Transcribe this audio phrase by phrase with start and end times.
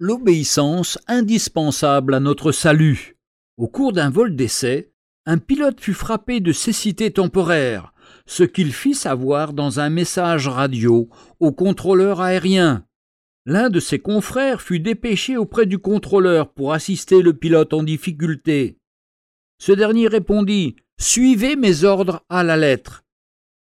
[0.00, 3.16] L'obéissance indispensable à notre salut.
[3.56, 4.90] Au cours d'un vol d'essai,
[5.26, 7.94] un pilote fut frappé de cécité temporaire,
[8.26, 11.08] ce qu'il fit savoir dans un message radio
[11.38, 12.84] au contrôleur aérien.
[13.46, 18.78] L'un de ses confrères fut dépêché auprès du contrôleur pour assister le pilote en difficulté.
[19.58, 23.04] Ce dernier répondit Suivez mes ordres à la lettre.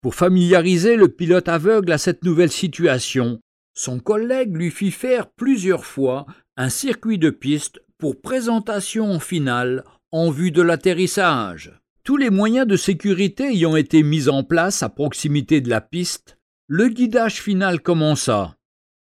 [0.02, 3.40] Pour familiariser le pilote aveugle à cette nouvelle situation,
[3.74, 6.26] son collègue lui fit faire plusieurs fois
[6.58, 11.72] un circuit de piste pour présentation finale en vue de l'atterrissage.
[12.04, 16.38] Tous les moyens de sécurité ayant été mis en place à proximité de la piste,
[16.68, 18.56] le guidage final commença.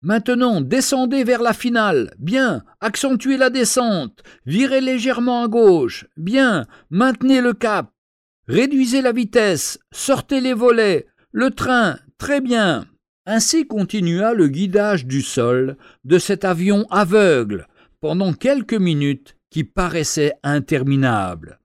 [0.04, 2.14] Maintenant, descendez vers la finale.
[2.20, 4.22] Bien, accentuez la descente.
[4.46, 6.06] Virez légèrement à gauche.
[6.18, 7.90] Bien, maintenez le cap.
[8.50, 9.80] Réduisez la vitesse.
[9.94, 11.08] Sortez les volets.
[11.32, 11.98] Le train.
[12.18, 12.86] Très bien.
[13.26, 17.68] Ainsi continua le guidage du sol de cet avion aveugle
[18.02, 21.60] pendant quelques minutes qui paraissaient interminables.